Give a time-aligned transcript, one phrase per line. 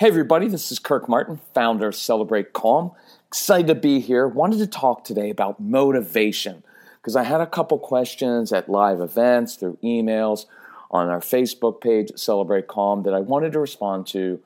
[0.00, 2.92] Hey, everybody, this is Kirk Martin, founder of Celebrate Calm.
[3.28, 4.26] Excited to be here.
[4.26, 6.62] Wanted to talk today about motivation
[6.96, 10.46] because I had a couple questions at live events, through emails,
[10.90, 14.40] on our Facebook page, Celebrate Calm, that I wanted to respond to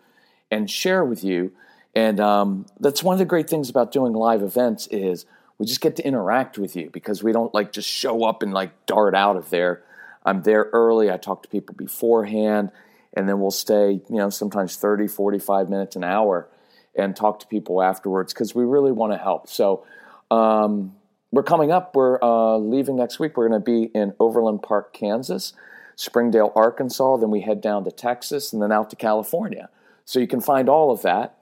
[0.50, 1.52] and share with you.
[1.94, 5.24] And um, that's one of the great things about doing live events is
[5.58, 8.52] we just get to interact with you because we don't like just show up and
[8.52, 9.84] like dart out of there.
[10.24, 11.12] I'm there early.
[11.12, 12.72] I talk to people beforehand
[13.14, 16.48] and then we'll stay, you know, sometimes 30, 45 minutes, an hour,
[16.96, 19.48] and talk to people afterwards because we really want to help.
[19.48, 19.86] So
[20.30, 20.94] um,
[21.30, 21.94] we're coming up.
[21.94, 23.36] We're uh, leaving next week.
[23.36, 25.52] We're going to be in Overland Park, Kansas,
[25.96, 27.16] Springdale, Arkansas.
[27.18, 29.68] Then we head down to Texas and then out to California.
[30.04, 31.38] So you can find all of that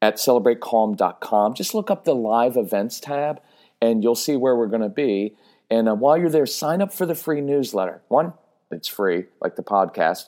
[0.00, 1.54] at celebratecalm.com.
[1.54, 3.40] Just look up the live events tab
[3.80, 5.34] and you'll see where we're going to be.
[5.70, 8.02] And uh, while you're there, sign up for the free newsletter.
[8.08, 8.34] One,
[8.70, 10.26] it's free, like the podcast.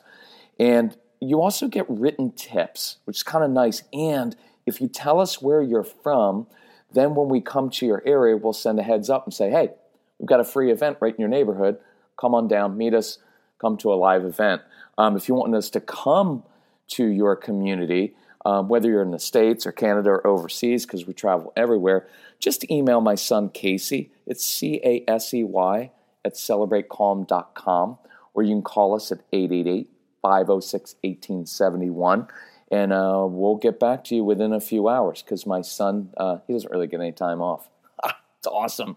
[0.58, 3.82] And you also get written tips, which is kind of nice.
[3.92, 4.36] And
[4.66, 6.46] if you tell us where you're from,
[6.92, 9.70] then when we come to your area, we'll send a heads up and say, hey,
[10.18, 11.78] we've got a free event right in your neighborhood.
[12.18, 13.18] Come on down, meet us,
[13.58, 14.62] come to a live event.
[14.96, 16.44] Um, if you want us to come
[16.88, 18.14] to your community,
[18.44, 22.08] um, whether you're in the States or Canada or overseas, because we travel everywhere,
[22.38, 24.10] just email my son Casey.
[24.26, 25.90] It's C A S E Y
[26.24, 27.98] at celebratecalm.com,
[28.34, 29.90] or you can call us at 888
[30.22, 32.28] 506 1871.
[32.70, 36.38] And uh, we'll get back to you within a few hours because my son, uh,
[36.46, 37.68] he doesn't really get any time off.
[38.04, 38.96] it's awesome.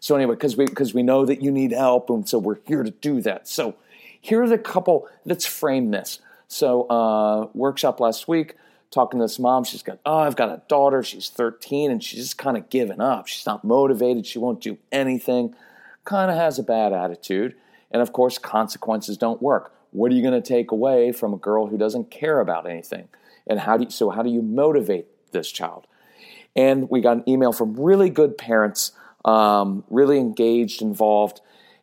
[0.00, 2.84] So, anyway, because we, cause we know that you need help, and so we're here
[2.84, 3.48] to do that.
[3.48, 3.74] So,
[4.20, 6.20] here are the couple, let's frame this.
[6.46, 8.54] So, uh, workshop last week,
[8.90, 9.64] talking to this mom.
[9.64, 11.02] She's got, oh, I've got a daughter.
[11.02, 13.26] She's 13 and she's just kind of given up.
[13.26, 14.26] She's not motivated.
[14.26, 15.54] She won't do anything.
[16.04, 17.54] Kind of has a bad attitude.
[17.90, 19.72] And of course, consequences don't work.
[19.98, 23.08] What are you going to take away from a girl who doesn't care about anything?
[23.48, 25.88] And how do you, so how do you motivate this child?
[26.54, 28.92] And we got an email from really good parents,
[29.24, 31.40] um, really engaged, involved.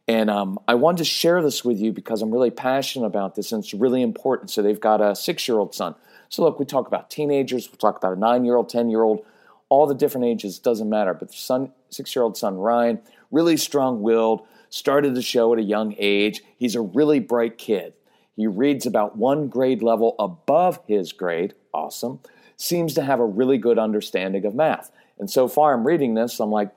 [0.07, 3.51] And um, I wanted to share this with you because I'm really passionate about this
[3.51, 4.49] and it's really important.
[4.49, 5.95] So they've got a six year old son.
[6.29, 9.03] So, look, we talk about teenagers, we talk about a nine year old, 10 year
[9.03, 9.25] old,
[9.67, 11.13] all the different ages, doesn't matter.
[11.13, 15.59] But the son, six year old son, Ryan, really strong willed, started the show at
[15.59, 16.43] a young age.
[16.55, 17.93] He's a really bright kid.
[18.35, 21.53] He reads about one grade level above his grade.
[21.73, 22.19] Awesome.
[22.57, 24.92] Seems to have a really good understanding of math.
[25.18, 26.71] And so far, I'm reading this, I'm like,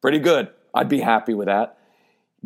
[0.00, 0.48] pretty good.
[0.74, 1.78] I'd be happy with that.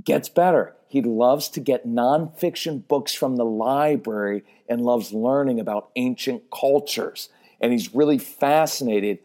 [0.02, 0.74] Gets better.
[0.88, 7.28] He loves to get nonfiction books from the library and loves learning about ancient cultures.
[7.60, 9.18] And he's really fascinated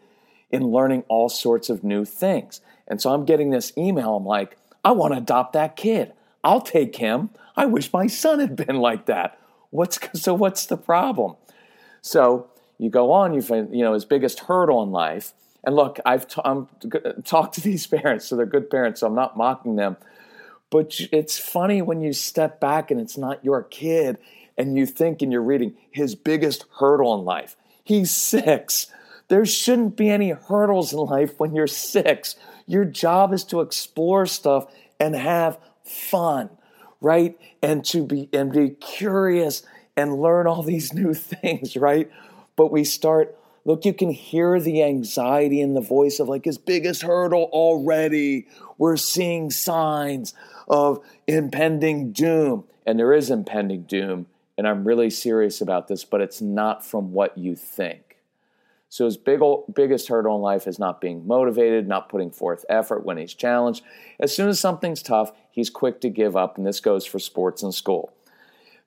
[0.50, 2.60] in learning all sorts of new things.
[2.86, 4.16] And so I'm getting this email.
[4.16, 6.12] I'm like, I want to adopt that kid.
[6.44, 7.30] I'll take him.
[7.56, 9.38] I wish my son had been like that.
[9.70, 10.34] What's so?
[10.34, 11.36] What's the problem?
[12.00, 13.34] So you go on.
[13.34, 15.32] You find you know his biggest hurdle in life.
[15.64, 16.68] And look, I've t- I'm
[17.24, 19.00] talked to these parents, so they're good parents.
[19.00, 19.96] So I'm not mocking them.
[20.70, 24.18] But it's funny when you step back and it's not your kid,
[24.56, 27.56] and you think and you're reading his biggest hurdle in life.
[27.84, 28.86] He's six.
[29.28, 32.36] There shouldn't be any hurdles in life when you're six.
[32.66, 34.66] Your job is to explore stuff
[35.00, 36.50] and have fun,
[37.00, 37.38] right?
[37.62, 39.62] And to be and be curious
[39.96, 42.10] and learn all these new things, right?
[42.56, 46.58] But we start look, you can hear the anxiety in the voice of like his
[46.58, 48.48] biggest hurdle already.
[48.78, 50.34] We're seeing signs
[50.68, 52.64] of impending doom.
[52.86, 54.26] And there is impending doom.
[54.58, 58.11] And I'm really serious about this, but it's not from what you think.
[58.92, 62.66] So his big old, biggest hurdle in life is not being motivated, not putting forth
[62.68, 63.82] effort when he's challenged.
[64.20, 67.62] As soon as something's tough, he's quick to give up, and this goes for sports
[67.62, 68.12] and school.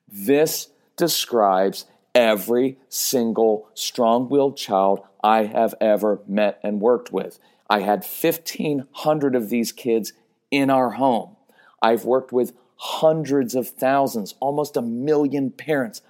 [0.06, 7.40] This describes every single strong willed child I have ever met and worked with.
[7.68, 10.12] I had 1,500 of these kids
[10.52, 11.34] in our home.
[11.82, 16.00] I've worked with hundreds of thousands, almost a million parents.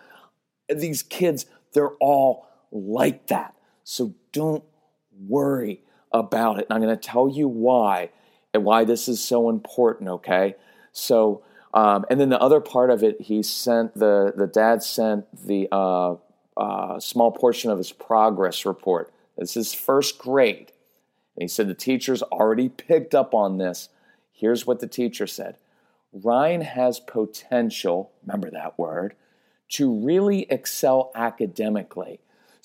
[0.69, 3.56] These kids, they're all like that.
[3.89, 4.65] So don't
[5.17, 5.81] worry
[6.11, 6.67] about it.
[6.69, 8.11] And I'm going to tell you why
[8.53, 10.57] and why this is so important, okay?
[10.91, 15.25] So, um, and then the other part of it, he sent the the dad sent
[15.47, 16.17] the uh,
[16.57, 19.13] uh, small portion of his progress report.
[19.39, 20.73] This is first grade,
[21.37, 23.89] and he said the teachers already picked up on this.
[24.33, 25.59] Here's what the teacher said:
[26.13, 28.11] Ryan has potential.
[28.27, 29.15] Remember that word
[29.69, 32.19] to really excel academically.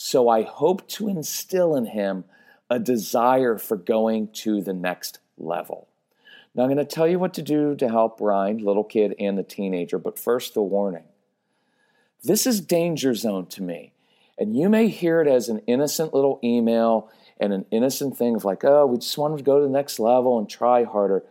[0.04, 2.24] So I hope to instill in him
[2.72, 5.90] a desire for going to the next level.
[6.56, 9.38] Now, I'm going to tell you what to do to help Ryan, little kid, and
[9.38, 11.04] the teenager, but first, the warning.
[12.24, 13.94] This is danger zone to me.
[14.40, 17.08] And you may hear it as an innocent little email
[17.40, 20.00] and an innocent thing of like, oh, we just want to go to the next
[20.00, 21.24] level and try harder.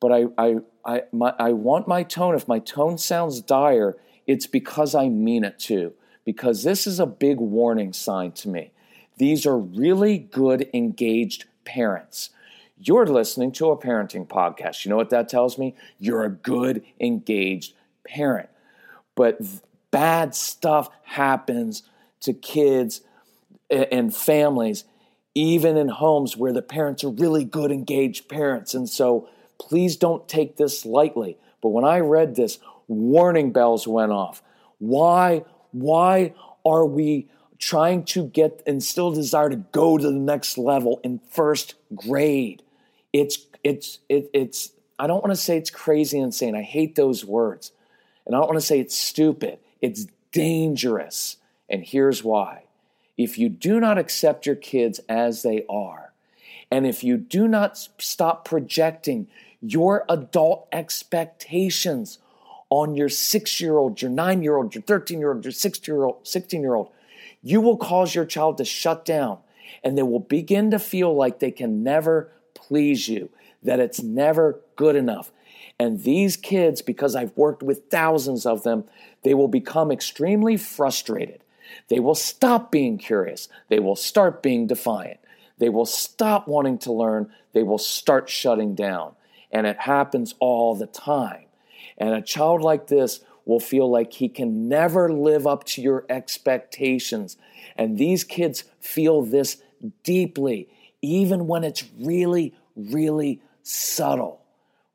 [0.00, 3.96] But I, I, I, my, I want my tone, if my tone sounds dire,
[4.26, 5.94] it's because I mean it too.
[6.30, 8.72] Because this is a big warning sign to me.
[9.18, 12.30] These are really good, engaged parents
[12.82, 14.84] you're listening to a parenting podcast.
[14.84, 15.76] You know what that tells me?
[15.98, 17.74] You're a good, engaged
[18.06, 18.48] parent.
[19.14, 19.40] But
[19.90, 21.82] bad stuff happens
[22.20, 23.02] to kids
[23.70, 24.84] and families,
[25.34, 28.72] even in homes where the parents are really good, engaged parents.
[28.74, 29.28] And so
[29.58, 31.36] please don't take this lightly.
[31.60, 34.42] But when I read this, warning bells went off.
[34.78, 35.44] Why?
[35.72, 36.34] Why
[36.64, 37.28] are we
[37.58, 42.62] trying to get instill desire to go to the next level in first grade?
[43.12, 46.54] it's it's it, it's I don't want to say it's crazy insane.
[46.54, 47.72] I hate those words.
[48.26, 49.58] And I don't want to say it's stupid.
[49.80, 51.38] It's dangerous.
[51.68, 52.64] And here's why.
[53.16, 56.12] If you do not accept your kids as they are,
[56.70, 59.26] and if you do not stop projecting
[59.60, 62.18] your adult expectations
[62.70, 65.94] on your six year old, your nine year old, your 13 year old, your 16
[65.94, 66.90] year old, 16 year old,
[67.42, 69.38] you will cause your child to shut down
[69.82, 73.30] and they will begin to feel like they can never please you,
[73.62, 75.32] that it's never good enough.
[75.78, 78.84] And these kids, because I've worked with thousands of them,
[79.22, 81.42] they will become extremely frustrated.
[81.88, 83.48] They will stop being curious.
[83.68, 85.20] They will start being defiant.
[85.58, 87.32] They will stop wanting to learn.
[87.52, 89.12] They will start shutting down.
[89.50, 91.46] And it happens all the time.
[92.00, 96.04] And a child like this will feel like he can never live up to your
[96.08, 97.36] expectations.
[97.76, 99.62] And these kids feel this
[100.02, 100.68] deeply
[101.02, 104.42] even when it's really, really subtle,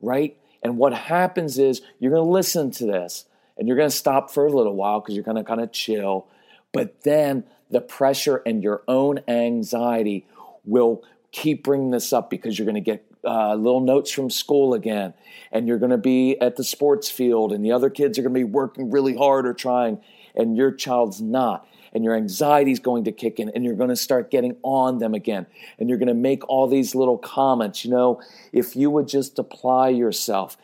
[0.01, 0.37] right?
[0.63, 3.25] And what happens is you're going to listen to this
[3.57, 5.71] and you're going to stop for a little while because you're going to kind of
[5.71, 6.27] chill.
[6.71, 10.25] But then the pressure and your own anxiety
[10.63, 14.73] will keep bringing this up because you're going to get uh, little notes from school
[14.73, 15.13] again,
[15.51, 18.33] and you're going to be at the sports field, and the other kids are going
[18.33, 19.99] to be working really hard or trying,
[20.35, 21.67] and your child's not.
[21.93, 24.97] And your anxiety is going to kick in and you're going to start getting on
[24.97, 25.45] them again.
[25.79, 29.39] And you're going to make all these little comments you know if you would just
[29.39, 30.57] apply yourself.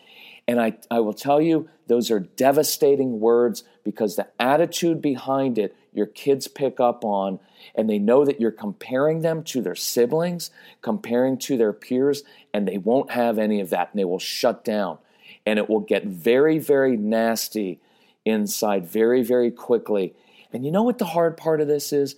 [0.45, 5.73] And I, I will tell you those are devastating words because the attitude behind it
[5.93, 7.39] your kids pick up on
[7.75, 12.67] and they know that you're comparing them to their siblings comparing to their peers and
[12.67, 14.97] they won't have any of that and they will shut down
[15.45, 17.79] and it will get very very nasty
[18.25, 20.13] inside very very quickly
[20.53, 22.15] and you know what the hard part of this is?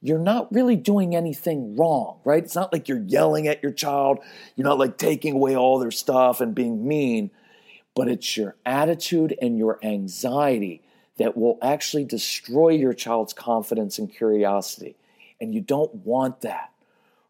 [0.00, 2.42] You're not really doing anything wrong, right?
[2.42, 4.18] It's not like you're yelling at your child.
[4.56, 7.30] You're not like taking away all their stuff and being mean,
[7.94, 10.82] but it's your attitude and your anxiety
[11.22, 14.96] that will actually destroy your child's confidence and curiosity.
[15.40, 16.72] And you don't want that,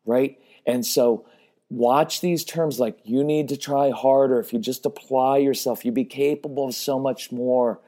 [0.07, 0.41] right?
[0.67, 1.27] And so
[1.69, 4.41] watch these terms like you need to try harder.
[4.41, 7.81] If you just apply yourself, you'd be capable of so much more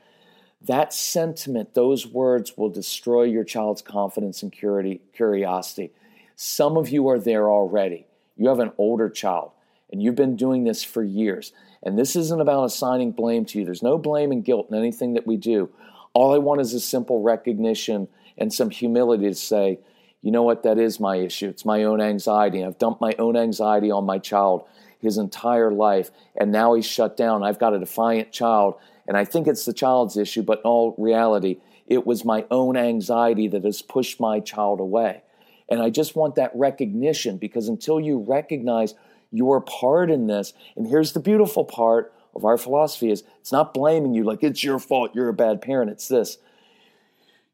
[0.61, 5.91] that sentiment, those words will destroy your child's confidence and curiosity.
[6.37, 8.07] Some of you are there already.
[8.37, 9.53] You have an older child
[9.91, 11.53] and you've been doing this for years.
[11.83, 13.65] And this isn't about assigning blame to you.
[13.65, 15.71] There's no blame and guilt in anything that we do.
[16.15, 19.81] All I want is a simple recognition and some humility to say,
[20.23, 21.49] you know what, that is my issue.
[21.49, 22.65] It's my own anxiety.
[22.65, 24.65] I've dumped my own anxiety on my child
[25.01, 27.43] his entire life, and now he's shut down.
[27.43, 30.95] I've got a defiant child, and I think it's the child's issue, but in all
[30.97, 35.23] reality, it was my own anxiety that has pushed my child away.
[35.69, 38.95] And I just want that recognition because until you recognize
[39.31, 43.75] your part in this, and here's the beautiful part of our philosophy is it's not
[43.75, 45.91] blaming you like it's your fault, you're a bad parent.
[45.91, 46.39] It's this.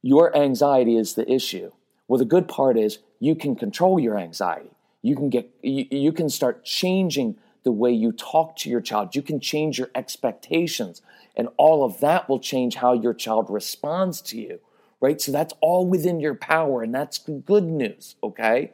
[0.02, 1.72] Your anxiety is the issue.
[2.08, 4.70] Well, the good part is you can control your anxiety.
[5.02, 9.14] You can get you, you can start changing the way you talk to your child.
[9.14, 11.02] You can change your expectations,
[11.37, 14.60] and all of that will change how your child responds to you,
[15.00, 15.20] right?
[15.20, 18.72] So that's all within your power, and that's good news, okay?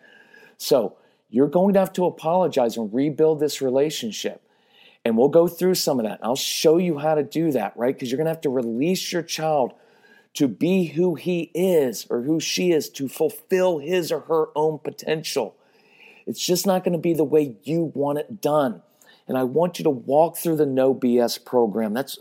[0.57, 0.97] So
[1.29, 4.43] you're going to have to apologize and rebuild this relationship.
[5.07, 6.19] And we'll go through some of that.
[6.21, 7.95] I'll show you how to do that, right?
[7.95, 9.73] Because you're going to have to release your child
[10.35, 14.81] to be who he is or who she is, to fulfill his or her own
[14.81, 15.55] potential.
[16.27, 18.83] It's just not going to be the way you want it done.
[19.29, 21.95] And I want you to walk through the No BS program.
[21.95, 22.19] That's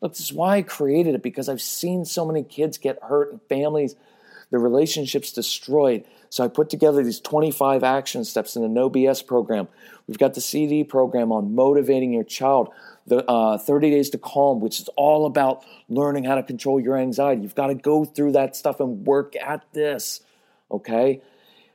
[0.00, 3.32] look, this is why I created it because I've seen so many kids get hurt
[3.32, 3.96] and families,
[4.50, 6.04] their relationships destroyed.
[6.30, 9.68] So I put together these 25 action steps in the No BS program.
[10.06, 12.70] We've got the CD program on motivating your child
[13.06, 16.96] the uh, 30 Days to Calm, which is all about learning how to control your
[16.96, 17.42] anxiety.
[17.42, 20.20] You've got to go through that stuff and work at this.
[20.70, 21.22] Okay?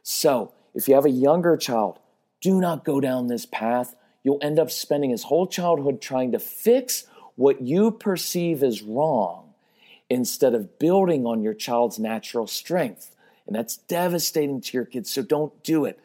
[0.03, 1.99] So, if you have a younger child,
[2.41, 3.95] do not go down this path.
[4.23, 9.42] You'll end up spending his whole childhood trying to fix what you perceive as wrong
[10.09, 13.15] instead of building on your child's natural strength.
[13.47, 15.99] And that's devastating to your kids, so don't do it.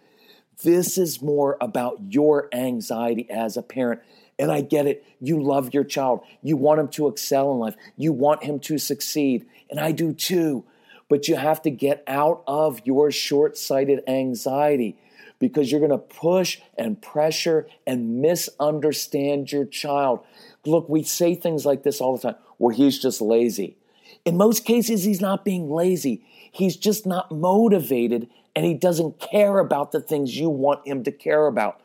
[0.63, 4.01] This is more about your anxiety as a parent
[4.39, 5.05] and I get it.
[5.21, 6.21] You love your child.
[6.43, 7.75] You want him to excel in life.
[7.97, 9.47] You want him to succeed.
[9.69, 10.65] And I do too.
[11.09, 14.97] But you have to get out of your short sighted anxiety
[15.39, 20.21] because you're going to push and pressure and misunderstand your child.
[20.65, 22.41] Look, we say things like this all the time.
[22.59, 23.77] Well, he's just lazy.
[24.25, 26.25] In most cases, he's not being lazy.
[26.51, 31.13] He's just not motivated and he doesn't care about the things you want him to
[31.13, 31.81] care about.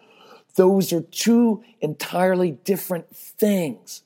[0.55, 4.01] Those are two entirely different things,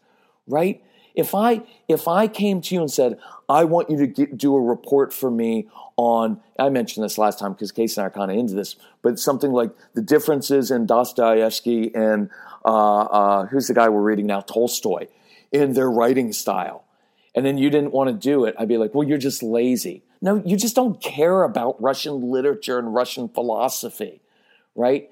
[0.47, 0.83] right?
[1.15, 3.17] If I if I came to you and said,
[3.50, 7.39] "I want you to get, do a report for me on," I mentioned this last
[7.39, 10.69] time because Casey and I are kind of into this, but something like the differences
[10.69, 12.29] in Dostoevsky and
[12.65, 15.07] uh, uh, who's the guy we're reading now, Tolstoy,
[15.51, 16.83] in their writing style,
[17.38, 20.03] and then you didn't want to do it, I'd be like, "Well, you're just lazy."
[20.24, 24.22] No, you just don't care about Russian literature and Russian philosophy,
[24.75, 25.12] right?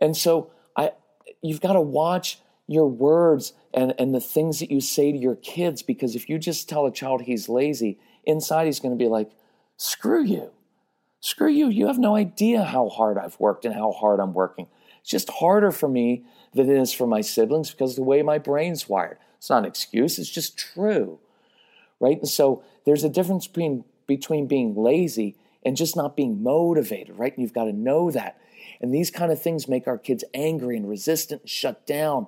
[0.00, 0.92] And so I,
[1.42, 5.36] you've got to watch your words and, and the things that you say to your
[5.36, 9.08] kids because if you just tell a child he's lazy, inside he's going to be
[9.08, 9.30] like,
[9.76, 10.50] screw you.
[11.20, 11.68] Screw you.
[11.68, 14.68] You have no idea how hard I've worked and how hard I'm working.
[15.00, 18.38] It's just harder for me than it is for my siblings because the way my
[18.38, 19.18] brain's wired.
[19.36, 21.18] It's not an excuse, it's just true.
[22.00, 22.18] Right?
[22.18, 27.32] And so there's a difference between between being lazy and just not being motivated, right?
[27.32, 28.40] And you've got to know that.
[28.80, 32.26] And these kind of things make our kids angry and resistant and shut down.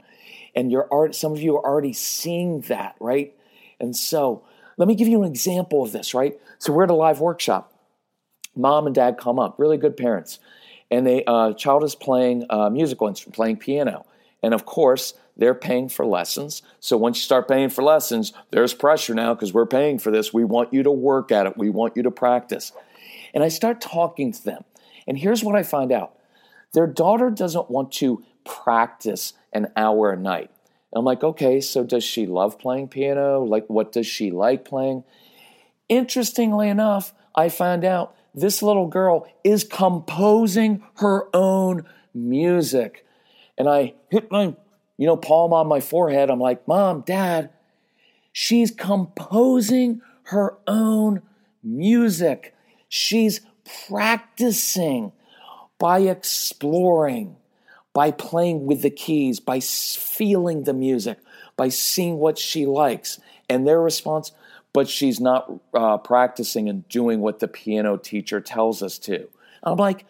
[0.54, 3.34] And you're already, some of you are already seeing that, right?
[3.80, 4.44] And so
[4.76, 6.38] let me give you an example of this, right?
[6.58, 7.72] So we're at a live workshop.
[8.56, 10.38] Mom and dad come up, really good parents.
[10.90, 14.06] And the uh, child is playing a musical instrument, playing piano.
[14.42, 16.62] And of course, they're paying for lessons.
[16.80, 20.34] So once you start paying for lessons, there's pressure now because we're paying for this.
[20.34, 21.56] We want you to work at it.
[21.56, 22.72] We want you to practice.
[23.32, 24.64] And I start talking to them.
[25.08, 26.14] And here's what I find out
[26.74, 30.50] their daughter doesn't want to practice an hour a night.
[30.94, 33.42] I'm like, okay, so does she love playing piano?
[33.42, 35.04] Like, what does she like playing?
[35.88, 43.06] Interestingly enough, I found out this little girl is composing her own music.
[43.56, 44.54] And I hit my,
[45.00, 46.28] you know, palm on my forehead.
[46.28, 47.48] I'm like, Mom, Dad,
[48.32, 51.22] she's composing her own
[51.62, 52.54] music.
[52.86, 53.40] She's
[53.88, 55.12] practicing
[55.78, 57.36] by exploring,
[57.94, 61.18] by playing with the keys, by feeling the music,
[61.56, 63.18] by seeing what she likes.
[63.48, 64.32] And their response,
[64.74, 69.30] but she's not uh, practicing and doing what the piano teacher tells us to.
[69.62, 70.04] I'm like,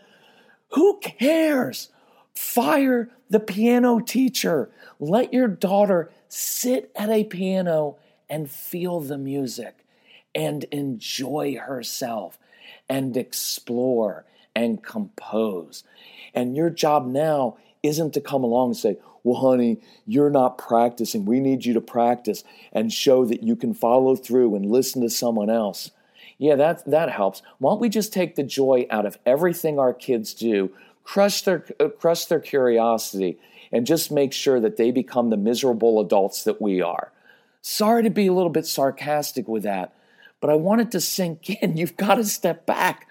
[0.71, 1.91] who cares?
[2.35, 4.71] Fire the piano teacher.
[4.99, 7.97] Let your daughter sit at a piano
[8.29, 9.87] and feel the music
[10.35, 12.39] and enjoy herself
[12.89, 15.85] and explore and compose.
[16.35, 21.25] And your job now isn't to come along and say, well, honey, you're not practicing.
[21.25, 25.11] We need you to practice and show that you can follow through and listen to
[25.11, 25.91] someone else.
[26.39, 27.43] Yeah, that, that helps.
[27.59, 30.73] Why don't we just take the joy out of everything our kids do,
[31.11, 33.37] crush their, uh, crush their curiosity,
[33.73, 37.11] and just make sure that they become the miserable adults that we are?
[37.62, 39.93] Sorry to be a little bit sarcastic with that,
[40.40, 41.76] but I wanted to sink in.
[41.76, 43.09] You've got to step back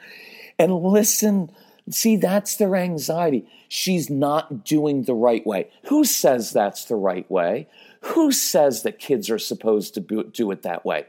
[0.58, 1.52] and listen.
[1.90, 3.46] See, that's their anxiety.
[3.68, 5.70] She's not doing the right way.
[5.90, 7.68] Who says that's the right way?
[8.02, 11.08] Who says that kids are supposed to do it that way?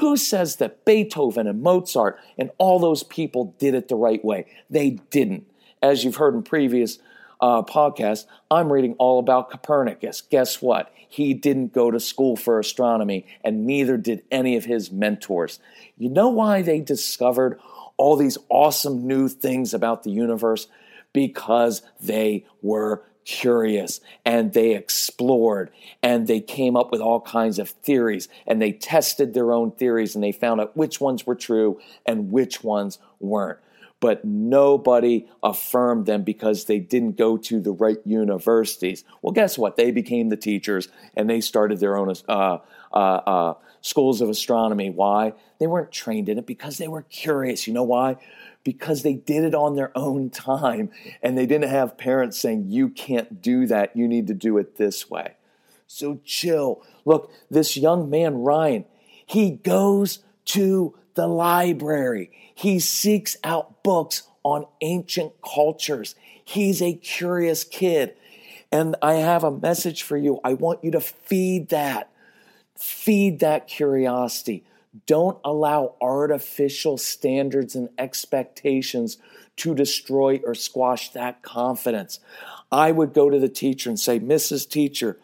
[0.00, 4.44] Who says that Beethoven and Mozart and all those people did it the right way?
[4.68, 5.46] They didn't.
[5.82, 6.98] As you've heard in previous
[7.40, 10.22] uh, podcasts, I'm reading all about Copernicus.
[10.22, 10.92] Guess what?
[11.08, 15.60] He didn't go to school for astronomy, and neither did any of his mentors.
[15.96, 17.60] You know why they discovered
[17.96, 20.66] all these awesome new things about the universe?
[21.12, 25.70] Because they were curious and they explored
[26.02, 30.14] and they came up with all kinds of theories and they tested their own theories
[30.14, 33.58] and they found out which ones were true and which ones weren't.
[33.98, 39.04] But nobody affirmed them because they didn't go to the right universities.
[39.22, 39.76] Well, guess what?
[39.76, 42.58] They became the teachers and they started their own uh,
[42.92, 44.90] uh, uh, schools of astronomy.
[44.90, 45.32] Why?
[45.58, 47.66] They weren't trained in it because they were curious.
[47.66, 48.18] You know why?
[48.66, 50.90] because they did it on their own time
[51.22, 53.96] and they didn't have parents saying, You can't do that.
[53.96, 55.34] You need to do it this way.
[55.86, 56.82] So chill.
[57.04, 58.84] Look, this young man, Ryan,
[59.24, 62.30] he goes to the library.
[62.54, 66.14] He seeks out books on ancient cultures.
[66.44, 68.14] He's a curious kid.
[68.70, 70.40] And I have a message for you.
[70.44, 72.10] I want you to feed that.
[72.76, 74.64] Feed that curiosity.
[75.06, 79.18] Don't allow artificial standards and expectations
[79.56, 82.20] to destroy or squash that confidence.
[82.70, 84.68] I would go to the teacher and say, Mrs.
[84.68, 85.18] Teacher,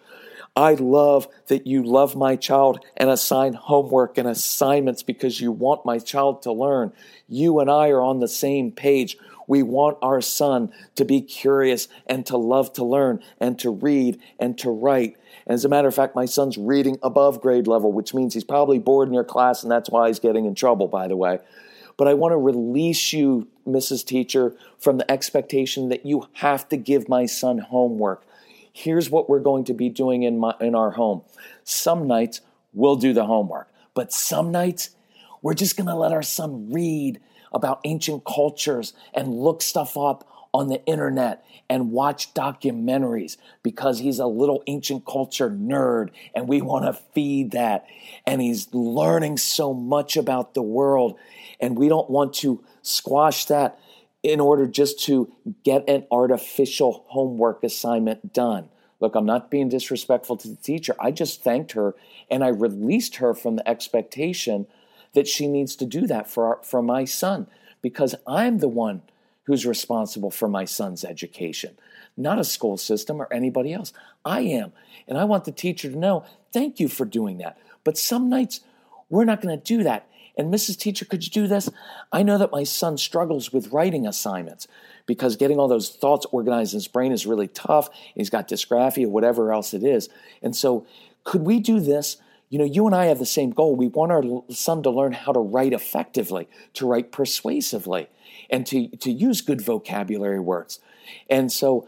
[0.54, 5.86] I love that you love my child and assign homework and assignments because you want
[5.86, 6.92] my child to learn.
[7.26, 9.16] You and I are on the same page.
[9.46, 14.20] We want our son to be curious and to love to learn and to read
[14.38, 15.16] and to write.
[15.46, 18.44] And as a matter of fact, my son's reading above grade level, which means he's
[18.44, 21.38] probably bored in your class, and that's why he's getting in trouble, by the way.
[21.96, 24.04] But I want to release you, Mrs.
[24.04, 28.24] Teacher, from the expectation that you have to give my son homework.
[28.72, 31.22] Here's what we're going to be doing in, my, in our home.
[31.64, 32.40] Some nights
[32.72, 34.90] we'll do the homework, but some nights
[35.42, 37.20] we're just going to let our son read
[37.52, 44.18] about ancient cultures and look stuff up on the internet and watch documentaries because he's
[44.18, 47.86] a little ancient culture nerd and we want to feed that.
[48.26, 51.18] And he's learning so much about the world
[51.60, 53.78] and we don't want to squash that
[54.22, 55.32] in order just to
[55.64, 58.68] get an artificial homework assignment done.
[59.00, 60.94] Look, I'm not being disrespectful to the teacher.
[61.00, 61.96] I just thanked her
[62.30, 64.66] and I released her from the expectation
[65.14, 67.48] that she needs to do that for, our, for my son
[67.82, 69.02] because I'm the one
[69.44, 71.76] who's responsible for my son's education,
[72.16, 73.92] not a school system or anybody else.
[74.24, 74.72] I am.
[75.08, 77.58] And I want the teacher to know, thank you for doing that.
[77.82, 78.60] But some nights,
[79.10, 80.06] we're not going to do that.
[80.36, 80.78] And Mrs.
[80.78, 81.68] Teacher, could you do this?
[82.10, 84.66] I know that my son struggles with writing assignments
[85.06, 87.90] because getting all those thoughts organized in his brain is really tough.
[88.14, 90.08] He's got dysgraphia, whatever else it is.
[90.42, 90.86] And so,
[91.24, 92.16] could we do this?
[92.48, 93.76] You know, you and I have the same goal.
[93.76, 98.08] We want our son to learn how to write effectively, to write persuasively
[98.50, 100.80] and to, to use good vocabulary words.
[101.30, 101.86] And so,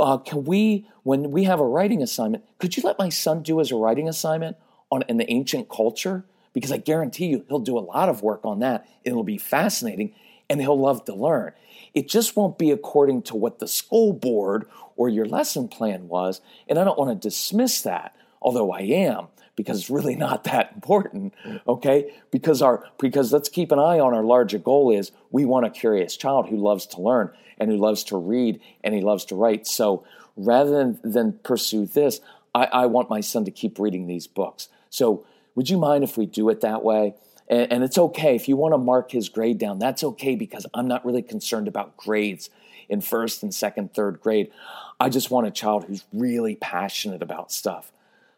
[0.00, 3.60] uh, can we, when we have a writing assignment, could you let my son do
[3.60, 4.56] as a writing assignment
[4.90, 6.24] on an ancient culture?
[6.58, 8.88] Because I guarantee you, he'll do a lot of work on that.
[9.04, 10.12] It'll be fascinating,
[10.50, 11.52] and he'll love to learn.
[11.94, 14.66] It just won't be according to what the school board
[14.96, 16.40] or your lesson plan was.
[16.68, 20.72] And I don't want to dismiss that, although I am because it's really not that
[20.74, 21.34] important
[21.66, 25.66] okay because our because let's keep an eye on our larger goal is we want
[25.66, 29.24] a curious child who loves to learn and who loves to read and he loves
[29.24, 30.04] to write so
[30.36, 32.20] rather than than pursue this
[32.54, 35.26] i, I want my son to keep reading these books so
[35.58, 37.14] would you mind if we do it that way
[37.48, 40.66] and, and it's okay if you want to mark his grade down that's okay because
[40.72, 42.48] i'm not really concerned about grades
[42.88, 44.50] in first and second third grade
[44.98, 47.92] i just want a child who's really passionate about stuff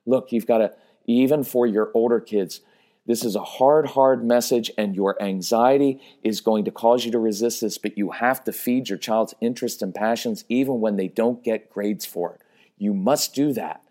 [0.06, 0.72] look you've got to
[1.10, 2.60] even for your older kids.
[3.06, 7.18] This is a hard, hard message, and your anxiety is going to cause you to
[7.18, 11.08] resist this, but you have to feed your child's interests and passions even when they
[11.08, 12.40] don't get grades for it.
[12.78, 13.82] You must do that.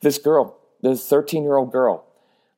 [0.00, 2.06] This girl, this 13 year old girl,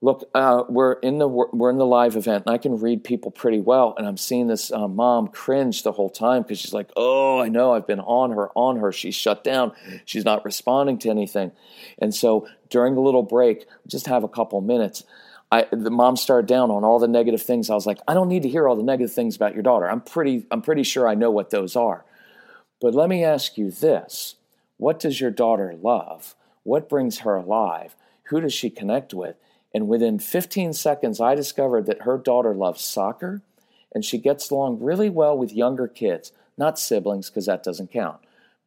[0.05, 3.31] look, uh, we're in the we're in the live event, and I can read people
[3.31, 3.95] pretty well.
[3.97, 7.49] And I'm seeing this uh, mom cringe the whole time because she's like, "Oh, I
[7.49, 8.93] know, I've been on her, on her.
[8.93, 9.73] She's shut down.
[10.05, 11.53] She's not responding to anything."
[11.99, 15.05] And so during the little break, just have a couple minutes.
[15.51, 17.71] I, the mom started down on all the negative things.
[17.71, 19.89] I was like, I don't need to hear all the negative things about your daughter.
[19.89, 22.05] I'm pretty, I'm pretty sure I know what those are.
[22.81, 24.37] But let me ask you this:
[24.77, 26.35] What does your daughter love?
[26.63, 27.97] What brings her alive?
[28.25, 29.37] Who does she connect with?
[29.75, 33.43] And within 15 seconds, I discovered that her daughter loves soccer
[33.93, 38.21] and she gets along really well with younger kids, not siblings, because that doesn't count,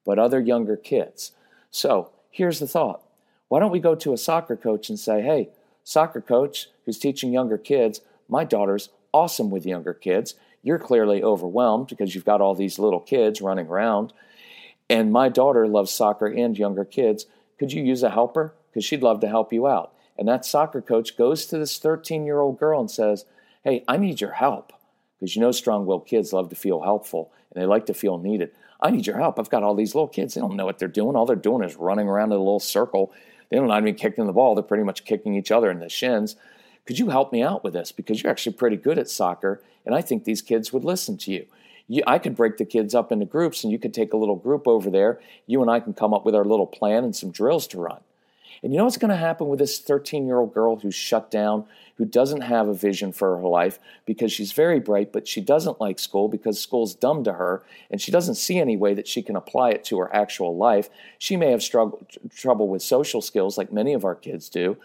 [0.05, 1.31] but other younger kids.
[1.71, 3.03] So here's the thought
[3.47, 5.49] why don't we go to a soccer coach and say, hey,
[5.83, 10.35] soccer coach who's teaching younger kids, my daughter's awesome with younger kids.
[10.61, 14.11] You're clearly overwhelmed because you've got all these little kids running around.
[14.89, 17.25] And my daughter loves soccer and younger kids.
[17.57, 18.53] Could you use a helper?
[18.69, 19.93] Because she'd love to help you out.
[20.17, 23.25] And that soccer coach goes to this 13 year old girl and says,
[23.63, 24.73] Hey, I need your help.
[25.19, 28.17] Because you know, strong willed kids love to feel helpful and they like to feel
[28.17, 28.51] needed.
[28.79, 29.39] I need your help.
[29.39, 30.33] I've got all these little kids.
[30.33, 31.15] They don't know what they're doing.
[31.15, 33.11] All they're doing is running around in a little circle.
[33.49, 34.55] They don't even kicking the ball.
[34.55, 36.35] They're pretty much kicking each other in the shins.
[36.85, 37.91] Could you help me out with this?
[37.91, 41.31] Because you're actually pretty good at soccer, and I think these kids would listen to
[41.31, 41.45] you.
[41.87, 42.03] you.
[42.07, 44.67] I could break the kids up into groups, and you could take a little group
[44.67, 45.19] over there.
[45.47, 47.99] You and I can come up with our little plan and some drills to run.
[48.63, 51.29] And you know what's going to happen with this 13 year old girl who's shut
[51.29, 51.65] down,
[51.97, 55.81] who doesn't have a vision for her life because she's very bright, but she doesn't
[55.81, 59.21] like school because school's dumb to her, and she doesn't see any way that she
[59.21, 60.89] can apply it to her actual life.
[61.17, 64.77] She may have struggled, trouble with social skills like many of our kids do,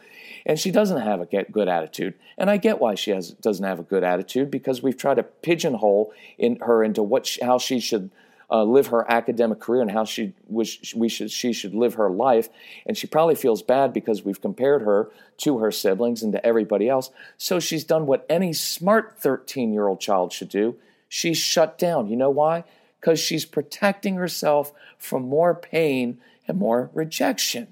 [0.46, 2.14] and she doesn't have a good attitude.
[2.38, 5.22] And I get why she has, doesn't have a good attitude because we've tried to
[5.22, 8.10] pigeonhole in her into what she, how she should
[8.52, 12.10] uh, live her academic career and how she wish we should she should live her
[12.10, 12.50] life.
[12.84, 16.88] And she probably feels bad because we've compared her to her siblings and to everybody
[16.88, 17.10] else.
[17.38, 20.76] So she's done what any smart 13 year old child should do.
[21.08, 22.08] She's shut down.
[22.08, 22.64] You know why?
[23.00, 27.68] Because she's protecting herself from more pain and more rejection.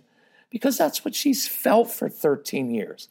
[0.49, 3.09] Because that's what she's felt for 13 years.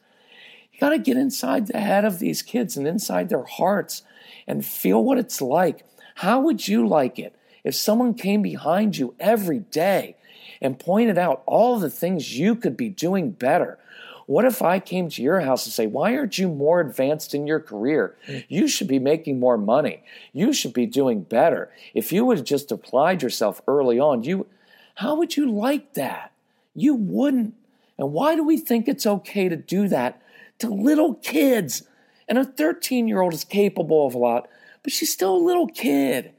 [0.72, 4.02] You got to get inside the head of these kids and inside their hearts
[4.46, 5.84] and feel what it's like.
[6.16, 10.16] How would you like it if someone came behind you every day
[10.60, 13.78] and pointed out all the things you could be doing better,
[14.26, 17.48] what if I came to your house and say, Why aren't you more advanced in
[17.48, 18.16] your career?
[18.48, 20.04] You should be making more money.
[20.32, 21.68] You should be doing better.
[21.94, 24.46] If you would have just applied yourself early on, you
[24.94, 26.30] how would you like that?
[26.76, 27.54] You wouldn't.
[27.98, 30.22] And why do we think it's okay to do that
[30.60, 31.82] to little kids?
[32.28, 34.48] And a 13 year old is capable of a lot,
[34.84, 36.32] but she's still a little kid.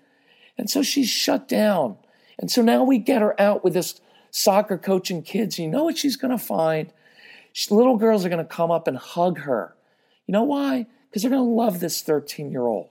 [0.57, 1.97] And so she's shut down.
[2.37, 5.59] And so now we get her out with this soccer coaching kids.
[5.59, 6.91] You know what she's going to find?
[7.53, 9.75] She, little girls are going to come up and hug her.
[10.25, 10.87] You know why?
[11.09, 12.89] Because they're going to love this 13 year old.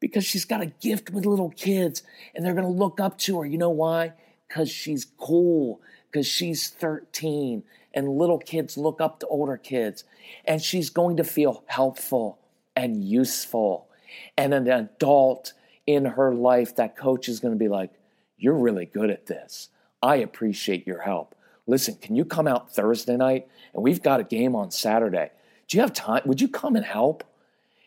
[0.00, 2.02] Because she's got a gift with little kids
[2.34, 3.46] and they're going to look up to her.
[3.46, 4.14] You know why?
[4.48, 5.80] Because she's cool.
[6.10, 10.04] Because she's 13 and little kids look up to older kids.
[10.44, 12.38] And she's going to feel helpful
[12.74, 13.88] and useful.
[14.36, 15.52] And an adult
[15.94, 17.90] in her life, that coach is going to be like,
[18.38, 19.68] You're really good at this.
[20.02, 21.34] I appreciate your help.
[21.66, 23.46] Listen, can you come out Thursday night?
[23.74, 25.30] And we've got a game on Saturday.
[25.68, 26.22] Do you have time?
[26.24, 27.22] Would you come and help?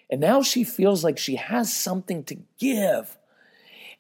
[0.10, 3.18] And now she feels like she has something to give.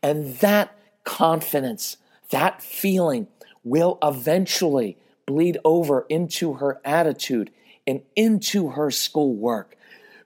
[0.01, 1.97] And that confidence,
[2.29, 3.27] that feeling
[3.63, 7.49] will eventually bleed over into her attitude
[7.87, 9.75] and into her schoolwork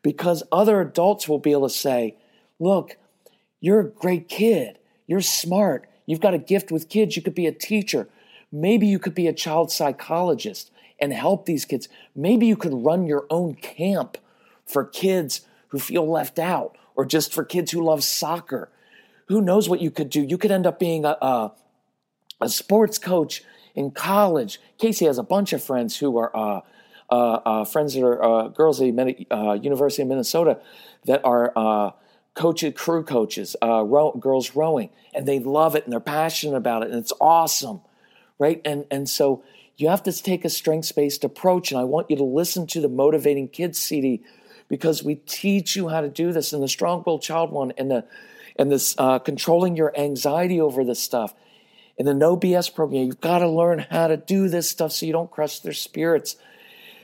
[0.01, 2.15] because other adults will be able to say,
[2.59, 2.97] Look,
[3.59, 4.79] you're a great kid.
[5.07, 5.87] You're smart.
[6.05, 7.15] You've got a gift with kids.
[7.15, 8.07] You could be a teacher.
[8.51, 11.87] Maybe you could be a child psychologist and help these kids.
[12.15, 14.17] Maybe you could run your own camp
[14.65, 18.69] for kids who feel left out or just for kids who love soccer.
[19.27, 20.21] Who knows what you could do?
[20.21, 21.53] You could end up being a, a,
[22.41, 23.43] a sports coach
[23.75, 24.59] in college.
[24.77, 26.61] Casey has a bunch of friends who are uh,
[27.09, 28.87] uh, uh, friends that are uh, girls at
[29.31, 30.59] uh, University of Minnesota
[31.05, 31.91] that are uh,
[32.37, 36.83] coaches, crew coaches, uh, row, girls rowing, and they love it and they're passionate about
[36.83, 37.81] it, and it's awesome,
[38.39, 38.61] right?
[38.63, 39.43] And and so
[39.75, 42.79] you have to take a strengths based approach, and I want you to listen to
[42.79, 44.23] the Motivating Kids CD
[44.69, 47.91] because we teach you how to do this in the Strong Willed Child one, and
[47.91, 48.05] the
[48.55, 51.33] and this uh, controlling your anxiety over this stuff.
[51.97, 55.07] In the No BS program, you've got to learn how to do this stuff so
[55.07, 56.35] you don't crush their spirits.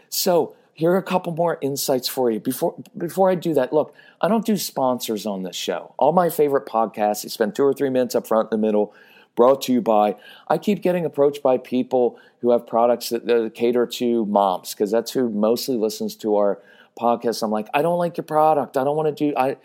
[0.10, 2.40] So here are a couple more insights for you.
[2.40, 5.94] Before before I do that, look, I don't do sponsors on this show.
[5.98, 8.94] All my favorite podcasts, they spend two or three minutes up front in the middle,
[9.36, 10.16] brought to you by.
[10.48, 14.90] I keep getting approached by people who have products that, that cater to moms because
[14.90, 16.60] that's who mostly listens to our
[17.00, 17.44] podcast.
[17.44, 18.76] I'm like, I don't like your product.
[18.76, 19.36] I don't want to do.
[19.38, 19.58] I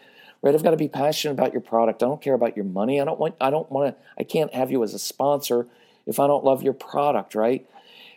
[0.43, 0.55] right.
[0.55, 2.03] I've got to be passionate about your product.
[2.03, 3.01] I don't care about your money.
[3.01, 3.35] I don't want.
[3.41, 4.03] I don't want to.
[4.19, 5.67] I can't have you as a sponsor
[6.07, 7.67] if I don't love your product, right?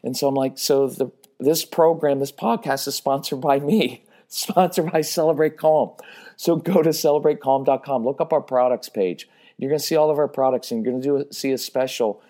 [0.04, 4.92] And so I'm like, so the this program, this podcast is sponsored by me, sponsored
[4.92, 5.92] by Celebrate Calm.
[6.38, 9.28] So go to celebratecalm.com, look up our products page.
[9.58, 11.58] You're going to see all of our products, and you're going to do, see a
[11.58, 12.22] special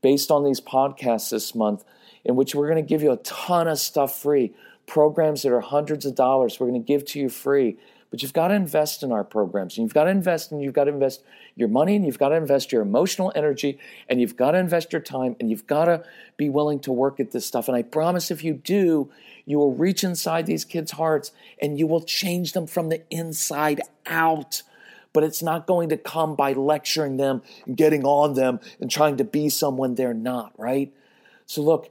[0.00, 1.84] based on these podcasts this month,
[2.24, 4.54] in which we're going to give you a ton of stuff free.
[4.86, 7.76] Programs that are hundreds of dollars, we're going to give to you free.
[8.10, 9.76] But you've got to invest in our programs.
[9.76, 11.22] And you've got to invest and you've got to invest
[11.56, 14.92] your money and you've got to invest your emotional energy and you've got to invest
[14.92, 16.02] your time and you've got to
[16.36, 17.68] be willing to work at this stuff.
[17.68, 19.10] And I promise if you do,
[19.44, 23.80] you will reach inside these kids' hearts and you will change them from the inside
[24.06, 24.62] out.
[25.12, 29.16] But it's not going to come by lecturing them and getting on them and trying
[29.18, 30.92] to be someone they're not, right?
[31.46, 31.90] So, look,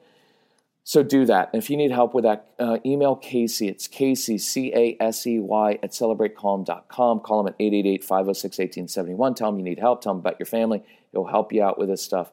[0.87, 1.49] so do that.
[1.51, 3.67] And if you need help with that, uh, email Casey.
[3.67, 7.19] It's Casey, C A S E Y, at celebratecalm.com.
[7.19, 9.35] Call him at 888 506 1871.
[9.35, 10.01] Tell him you need help.
[10.01, 10.81] Tell him about your family.
[11.11, 12.31] He'll help you out with this stuff.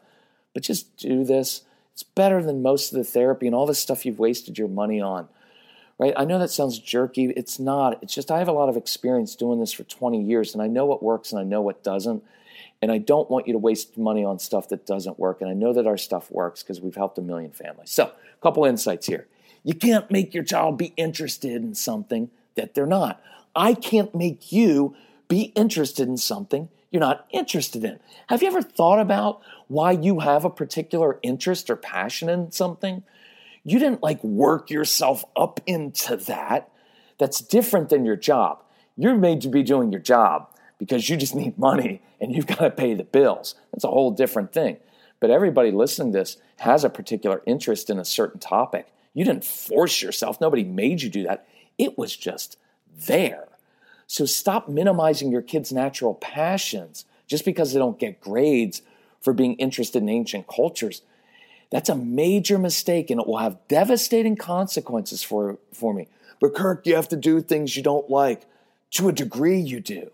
[0.52, 1.62] But just do this.
[1.94, 5.00] It's better than most of the therapy and all the stuff you've wasted your money
[5.00, 5.26] on.
[5.98, 6.14] Right?
[6.16, 7.32] I know that sounds jerky.
[7.36, 8.00] It's not.
[8.04, 10.68] It's just I have a lot of experience doing this for 20 years and I
[10.68, 12.22] know what works and I know what doesn't.
[12.82, 15.40] And I don't want you to waste money on stuff that doesn't work.
[15.40, 17.90] And I know that our stuff works because we've helped a million families.
[17.90, 19.26] So, a couple insights here.
[19.62, 23.22] You can't make your child be interested in something that they're not.
[23.56, 24.94] I can't make you
[25.28, 27.98] be interested in something you're not interested in.
[28.28, 33.02] Have you ever thought about why you have a particular interest or passion in something?
[33.64, 36.70] You didn't like work yourself up into that.
[37.18, 38.62] That's different than your job.
[38.96, 42.60] You're made to be doing your job because you just need money and you've got
[42.60, 43.54] to pay the bills.
[43.72, 44.78] That's a whole different thing.
[45.20, 48.92] But everybody listening to this has a particular interest in a certain topic.
[49.14, 51.46] You didn't force yourself, nobody made you do that.
[51.78, 52.58] It was just
[53.06, 53.48] there.
[54.06, 58.82] So stop minimizing your kids' natural passions just because they don't get grades
[59.20, 61.02] for being interested in ancient cultures.
[61.70, 66.08] That's a major mistake and it will have devastating consequences for, for me.
[66.40, 68.42] But Kirk, you have to do things you don't like.
[68.92, 70.10] To a degree, you do.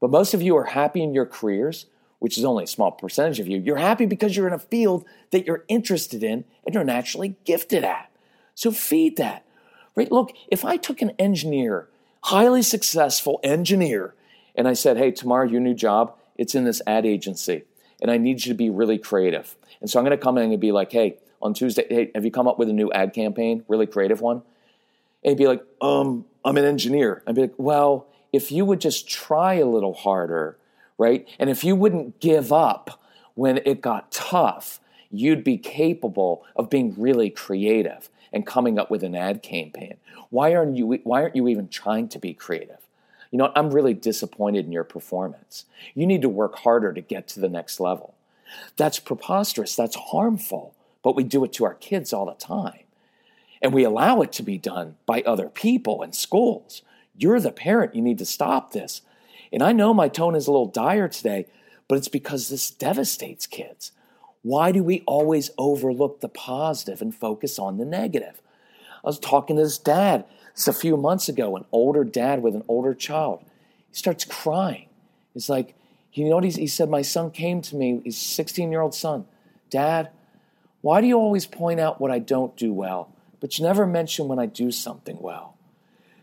[0.00, 1.86] But most of you are happy in your careers,
[2.18, 3.58] which is only a small percentage of you.
[3.58, 7.84] You're happy because you're in a field that you're interested in and you're naturally gifted
[7.84, 8.10] at.
[8.54, 9.44] So feed that.
[9.94, 10.10] Right?
[10.12, 11.88] Look, if I took an engineer,
[12.24, 14.14] highly successful engineer,
[14.54, 17.64] and I said, hey, tomorrow your new job, it's in this ad agency,
[18.00, 19.56] and I need you to be really creative.
[19.80, 22.24] And so I'm going to come in and be like, hey, on Tuesday, hey, have
[22.24, 24.42] you come up with a new ad campaign, really creative one?
[25.22, 27.22] And he'd be like, um, I'm an engineer.
[27.26, 28.06] I'd be like, well,
[28.36, 30.58] if you would just try a little harder,
[30.98, 31.26] right?
[31.38, 33.02] And if you wouldn't give up
[33.34, 34.78] when it got tough,
[35.10, 39.96] you'd be capable of being really creative and coming up with an ad campaign.
[40.30, 42.86] Why aren't you why aren't you even trying to be creative?
[43.30, 45.64] You know, I'm really disappointed in your performance.
[45.94, 48.14] You need to work harder to get to the next level.
[48.76, 52.80] That's preposterous, that's harmful, but we do it to our kids all the time.
[53.62, 56.82] And we allow it to be done by other people in schools.
[57.18, 57.94] You're the parent.
[57.94, 59.02] You need to stop this.
[59.52, 61.46] And I know my tone is a little dire today,
[61.88, 63.92] but it's because this devastates kids.
[64.42, 68.40] Why do we always overlook the positive and focus on the negative?
[69.04, 70.24] I was talking to this dad
[70.56, 73.44] it's a few months ago, an older dad with an older child.
[73.90, 74.88] He starts crying.
[75.34, 75.74] He's like,
[76.14, 76.44] you know what?
[76.44, 79.26] He said, My son came to me, his 16 year old son,
[79.68, 80.08] Dad,
[80.80, 84.28] why do you always point out what I don't do well, but you never mention
[84.28, 85.55] when I do something well?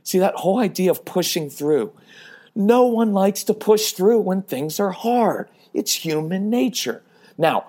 [0.03, 1.93] See, that whole idea of pushing through.
[2.55, 5.49] No one likes to push through when things are hard.
[5.73, 7.01] It's human nature.
[7.37, 7.67] Now,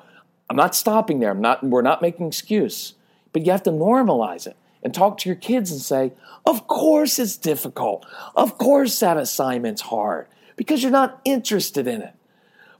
[0.50, 1.30] I'm not stopping there.
[1.30, 2.94] I'm not, we're not making excuse.
[3.32, 6.12] But you have to normalize it and talk to your kids and say,
[6.44, 8.04] of course it's difficult.
[8.36, 12.14] Of course that assignment's hard because you're not interested in it.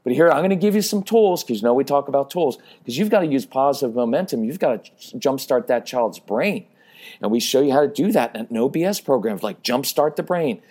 [0.05, 2.31] But here, I'm going to give you some tools because you know we talk about
[2.31, 4.45] tools because you've got to use positive momentum.
[4.45, 6.67] You've got to jumpstart that child's brain.
[7.21, 10.23] And we show you how to do that in no BS programs like Jumpstart the
[10.23, 10.63] Brain,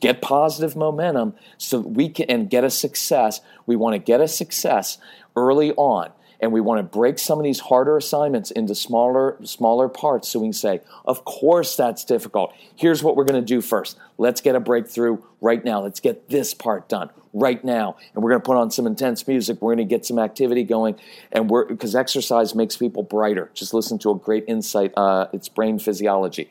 [0.00, 3.40] get positive momentum so we can and get a success.
[3.66, 4.98] We want to get a success
[5.36, 6.12] early on
[6.44, 10.38] and we want to break some of these harder assignments into smaller smaller parts so
[10.38, 12.54] we can say of course that's difficult.
[12.76, 13.98] Here's what we're going to do first.
[14.18, 15.82] Let's get a breakthrough right now.
[15.82, 17.96] Let's get this part done right now.
[18.14, 19.62] And we're going to put on some intense music.
[19.62, 20.96] We're going to get some activity going.
[21.32, 23.50] And we're because exercise makes people brighter.
[23.54, 26.50] Just listen to a great insight uh, it's brain physiology.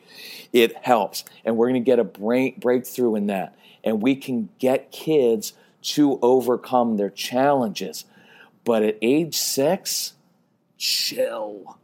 [0.52, 1.24] It helps.
[1.44, 3.56] And we're going to get a brain breakthrough in that.
[3.84, 5.52] And we can get kids
[5.82, 8.06] to overcome their challenges
[8.64, 10.14] But at age six,
[10.78, 11.78] chill,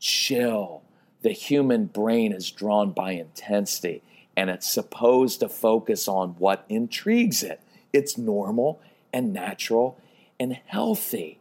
[0.00, 0.82] chill.
[1.22, 4.02] The human brain is drawn by intensity
[4.36, 7.60] and it's supposed to focus on what intrigues it.
[7.92, 8.80] It's normal
[9.12, 9.98] and natural
[10.38, 11.38] and healthy.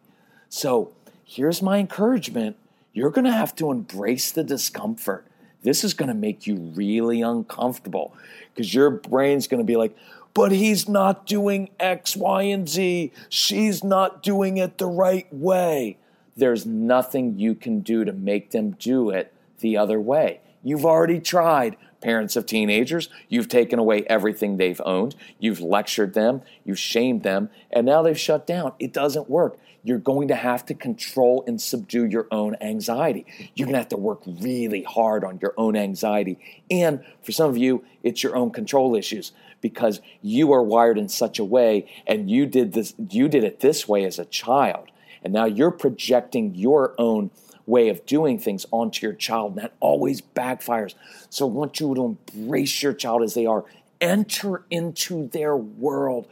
[0.50, 0.94] So
[1.26, 2.58] here's my encouragement
[2.96, 5.26] you're going to have to embrace the discomfort.
[5.64, 8.14] This is going to make you really uncomfortable
[8.54, 9.98] because your brain's going to be like,
[10.34, 13.12] but he's not doing X, Y, and Z.
[13.30, 15.98] She's not doing it the right way.
[16.36, 20.42] There's nothing you can do to make them do it the other way.
[20.64, 21.78] You've already tried.
[22.02, 25.16] Parents of teenagers, you've taken away everything they've owned.
[25.40, 28.74] You've lectured them, you've shamed them, and now they've shut down.
[28.78, 29.58] It doesn't work.
[29.86, 33.26] You're going to have to control and subdue your own anxiety.
[33.56, 36.40] You're going to have to work really hard on your own anxiety.
[36.70, 39.32] And for some of you, it's your own control issues
[39.64, 43.62] because you are wired in such a way and you did this you did it
[43.62, 44.92] this way as a child.
[45.24, 47.32] And now you're projecting your own
[47.66, 50.96] way of doing things onto your child, and that always backfires.
[51.30, 53.64] So I want you to embrace your child as they are.
[54.02, 56.28] Enter into their world.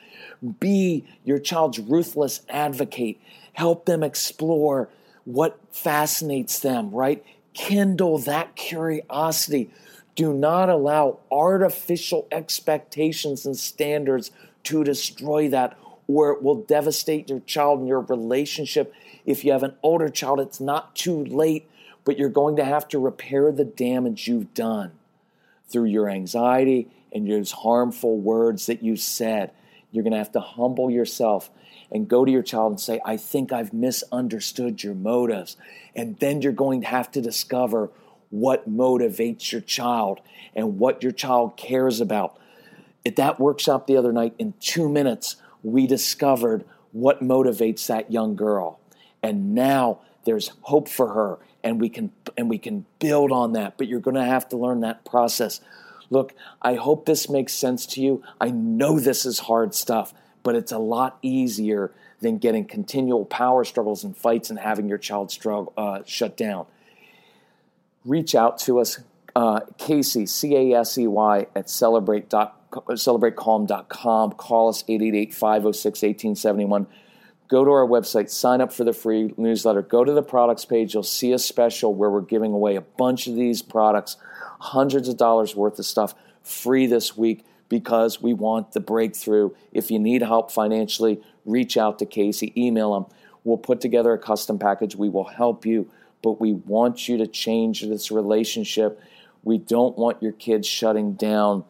[0.60, 3.22] Be your child's ruthless advocate.
[3.54, 4.90] Help them explore
[5.24, 7.24] what fascinates them, right?
[7.54, 9.72] Kindle that curiosity.
[10.16, 14.32] Do not allow artificial expectations and standards
[14.66, 18.94] to destroy that, or it will devastate your child and your relationship
[19.26, 21.70] if you have an older child, it's not too late,
[22.04, 24.92] but you're going to have to repair the damage you've done
[25.70, 29.52] through your anxiety and those harmful words that you said.
[29.92, 31.50] You're going to have to humble yourself
[31.92, 35.58] and go to your child and say, I think I've misunderstood your motives.
[35.96, 37.90] And then you're going to have to discover
[38.32, 40.20] what motivates your child
[40.56, 42.38] and what your child cares about.
[43.06, 48.36] At that workshop the other night, in two minutes, we discovered what motivates that young
[48.36, 48.80] girl.
[49.22, 53.78] And now there's hope for her and we can and we can build on that.
[53.78, 55.62] But you're going to have to learn that process.
[56.10, 58.24] Look i hope this makes sense to you.
[58.40, 60.14] I know this is hard stuff
[60.44, 64.98] but it's a lot easier than getting continual power struggles and fights and having your
[64.98, 66.66] child struggle, uh, shut down
[68.06, 69.00] reach out to us
[69.36, 76.88] uh, casey c-a-s-e-y at celebrate celebratecalm.com call us 888-506-1871
[77.52, 80.94] go to our website, sign up for the free newsletter, go to the products page.
[80.94, 84.16] You'll see a special where we're giving away a bunch of these products,
[84.62, 89.50] hundreds of dollars worth of stuff free this week because we want the breakthrough.
[89.74, 93.06] If you need help financially, reach out to Casey, email him.
[93.44, 94.96] We'll put together a custom package.
[94.96, 99.02] We will help you, but we want you to change this relationship.
[99.44, 101.66] We don't want your kids shutting down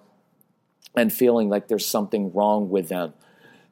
[0.95, 3.13] and feeling like there's something wrong with them.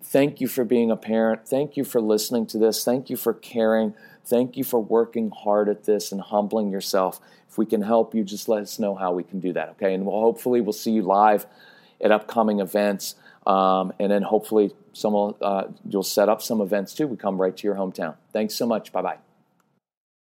[0.02, 1.48] Thank you for being a parent.
[1.48, 2.86] Thank you for listening to this.
[2.86, 3.94] Thank you for caring.
[4.26, 7.20] Thank you for working hard at this and humbling yourself.
[7.50, 9.94] If we can help you, just let us know how we can do that, okay?
[9.94, 11.46] And we'll hopefully we'll see you live
[12.00, 13.16] at upcoming events,
[13.46, 17.08] um, and then hopefully some uh, you'll set up some events too.
[17.08, 18.16] We come right to your hometown.
[18.32, 18.92] Thanks so much.
[18.92, 19.29] Bye bye.